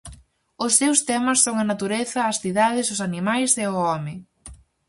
[0.65, 4.15] Os seus temas son a natureza, as cidades, os animais e o home.